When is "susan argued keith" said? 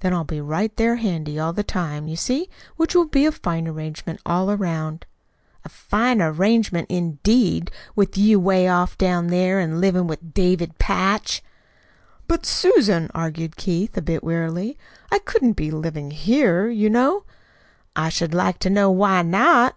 12.44-13.96